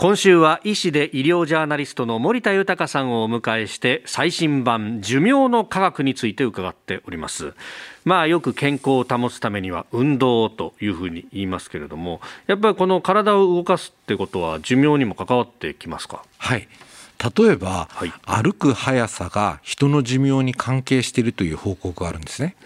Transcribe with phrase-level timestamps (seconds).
[0.00, 7.52] 今週は医師で医療ジャーナリストの森田豊さんをお迎えして最新版寿命の科学について伺っております。
[8.06, 16.24] まあよく健康を保つためには運動というふうに言いますけれどもやっぱりこの体を動かすってことは寿命にも関わってきますか？
[16.38, 16.66] はい。
[17.36, 22.56] 例えば、はい、歩く速さが人の寿命に関係しているという報告があるんですね。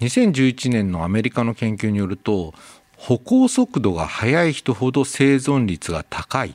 [0.00, 2.54] 2011年のアメリカの研究によると
[2.96, 6.54] 歩行速度が速い人ほど生存率が高い。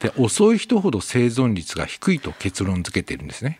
[0.00, 3.58] で遅い人ほど生存率が低いと結論付けているんですね。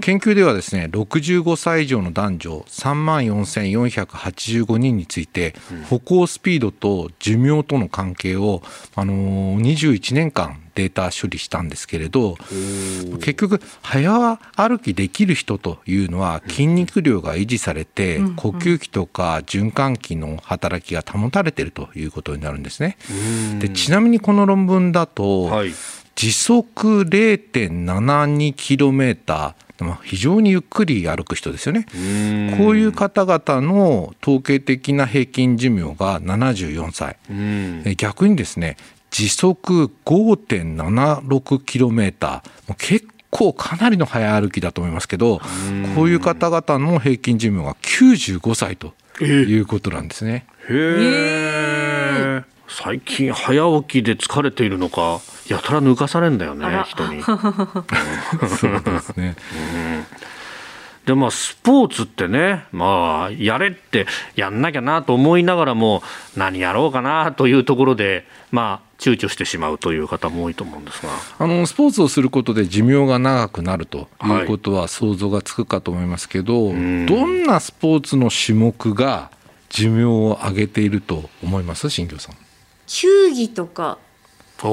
[0.00, 5.54] 研究ではですね65歳以上の男女3万4485人について、
[5.90, 8.62] 歩行スピードと寿命との関係を、
[8.94, 12.36] あのー、21年間データ処理したんですけれど
[13.20, 22.96] 結局早歩きできる人というのは筋肉量が維持されて呼吸器とか循環器の働きが保たれているということになるんですね。
[23.58, 25.72] でちなみにこの論文だと、はい。
[26.14, 29.54] 時速 0.72km
[30.02, 31.86] 非常にゆっくり歩く人ですよね。
[32.56, 37.18] こういう方々の統計的な平均寿命が74歳。
[37.96, 38.78] 逆にですね
[39.10, 42.42] 時速 5.76km
[42.78, 45.40] 結構かなりの早歩きだと思いますけど
[45.94, 50.46] こういう方々の平均寿命が95歳ということなんですね。
[50.68, 57.22] へ最近早起きで疲れているのかやたら抜かされんだよね人に。
[57.26, 60.06] そうですね、うん
[61.06, 66.02] でまあスポーツってねまあやれってやんなきゃなと思いながらも
[66.36, 71.12] 何やろうかなというところでまあ躊躇してしまうという方も多いと思うんですが。
[71.38, 79.30] あのスポーツをすることで寿命が長くなるということは想像がつくかと思いますけど、はい、どんなスポーツの種目が
[79.68, 81.88] 寿命を上げていると思います？
[81.88, 82.36] 新庄さん。
[82.86, 83.98] 球技とか。
[84.64, 84.68] お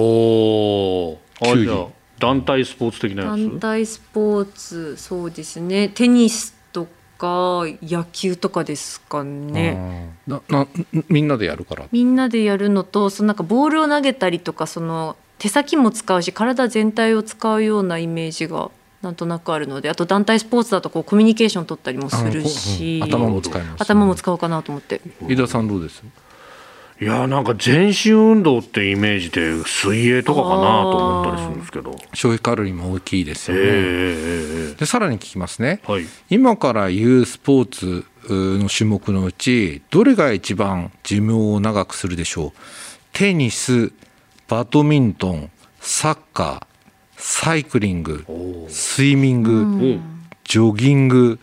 [1.12, 1.88] お球技
[2.20, 3.50] 団体スポーツ的なやつ？
[3.50, 5.90] 団体スポーツそうですね。
[5.90, 10.10] テニスとか野球とかですかね。
[10.28, 10.68] なな
[11.10, 11.86] みんなでやるから？
[11.92, 18.72] みんなでやるのとそのなんかボールを投げたりとかその手先も使うし体全体を使うようなイメージが
[19.02, 25.02] なんとなくあるのであと団体スポーツだとこうコミュニケーション取ったりもするし、うん、頭も使います、ね、頭も使おうかなと思って。
[25.28, 26.02] 井田さんどうです？
[27.02, 31.96] いやなんか全身運動ってイメージで水泳とかかなと思ったりするんですけど。
[32.14, 42.52] 消費カロリーも大きいですよね、えー、でさらに聞きますね、はい、今から言うスポーツの種目のうちどれが一番寿命を長くするでしょう？
[43.12, 43.92] テニス
[44.48, 45.50] バドミントン
[45.82, 46.66] サッカー
[47.18, 48.24] サイクリング
[48.70, 50.00] スイミング、
[50.44, 51.40] ジョギング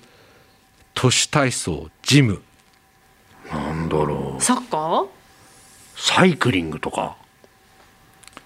[0.94, 2.42] 都市体操ジム。
[3.50, 4.42] なんだろう。
[4.42, 5.06] サッカー？
[6.00, 7.16] サイクリングとか。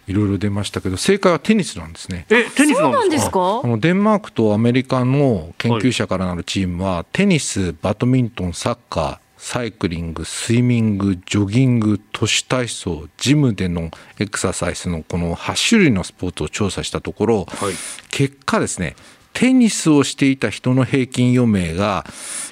[0.06, 2.26] いろいろ出ましたけど正解はテニスなんですね。
[2.28, 3.62] えテニスなんですか？
[3.64, 17.74] あのデンマークとアメリカの研究者からなるチームは、はい、テニスバドミントンサッカーサイクリングスイミングジョギング都市体操ジムでのエクササイズのこの8種類のスポーツを調査したところ、はい、
[18.10, 18.96] 結果ですね
[19.32, 22.04] テニスをしていた人の平均余命が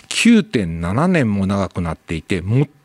[0.09, 2.41] 9.7年も長くなっていて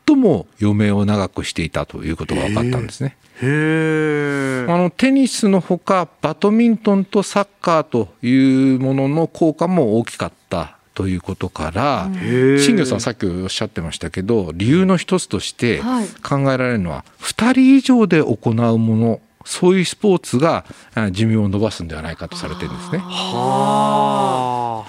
[0.07, 3.18] 最も余命を長くしていたということが分かったんですね。
[3.41, 12.09] へあのテニスのほかバドミントンとサッカーというものの効果も大きかったということから
[12.57, 15.81] 新庄さんさっきおっしゃってましたけど理由の一つとして
[16.28, 20.66] 考えられるのは2人以上で行うものそういうスポーツが
[21.12, 23.03] 寿命を伸ばすんではないかとされてるんですね。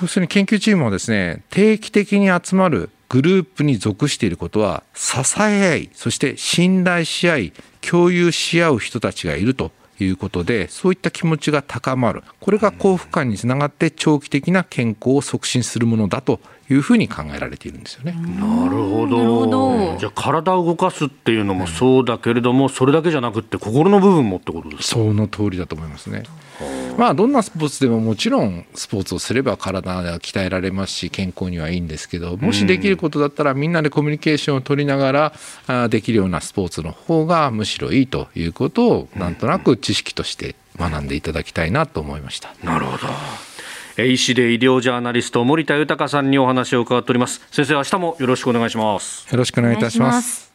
[0.01, 9.71] 要するに研究チームはですね定期的に集まるグループに属していることは支え合いそして信頼し合い共有し合う人たちがいると。
[10.05, 18.13] いうことでそういった気持ちが高まるこれが幸福感につながって長期的な健康を促進するものだというふうに考えられているんですよね。
[18.13, 19.07] なるほ
[19.47, 19.97] ど。
[19.99, 25.01] じゃあ体を動かすっていうのもそうだけれども、うん、それだけじゃなくて心の部分もってことですか？
[25.01, 26.25] その通りだと思いますね。
[26.99, 35.33] まあどんなスポーツでももちろんスポーツをすれば体が鍛えられますし健康にはいいんですけどもしできることだったらみんなでコミュニケーションを取りなが
[35.69, 42.55] らできるようなスポーツの方がむしろいいということをなんとなく知識として学んでいただきたいなと思いました。
[42.63, 44.05] なるほど。
[44.05, 47.41] 医師で医療ジャーナリスト森田豊さんにお話を伺っております。
[47.51, 49.27] 先生明日もよろしくお願いします。
[49.31, 50.48] よろしくお願いいたします